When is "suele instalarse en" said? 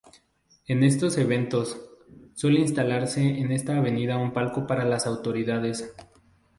2.33-3.51